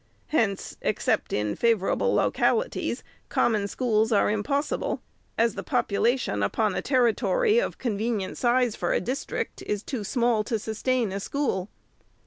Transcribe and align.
Hence, 0.29 0.77
except 0.81 1.31
in 1.31 1.55
favorable 1.55 2.11
localities, 2.15 3.03
Common 3.29 3.67
Schools 3.67 4.11
are 4.11 4.31
impossible; 4.31 4.99
as 5.37 5.53
the 5.53 5.61
population 5.61 6.41
upon 6.41 6.73
a 6.73 6.81
territory 6.81 7.59
of 7.59 7.77
con 7.77 7.99
venient 7.99 8.35
size 8.35 8.75
for 8.75 8.93
a 8.93 8.99
district 8.99 9.61
is 9.61 9.83
too 9.83 10.03
small 10.03 10.43
to 10.45 10.57
sustain 10.57 11.11
a 11.11 11.19
school. 11.19 11.69